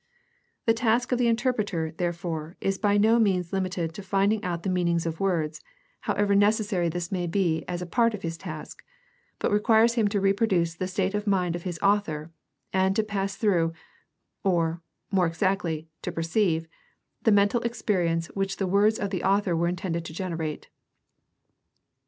[0.65, 4.69] The task of the interpreter, therefore, is by no means limited to finding out the
[4.71, 5.61] meanings of words,
[5.99, 7.85] however neces THE STUDY OF THE NEW TESTAMENT 217 sary this may be as a
[7.85, 8.83] part of his task,
[9.37, 12.31] but requires him to reproduce the state of mind of his author
[12.73, 13.73] and to pass through—
[14.43, 16.65] or, more exactly, to perceive—
[17.23, 20.69] the mental experience which the words of the author were intended to generate.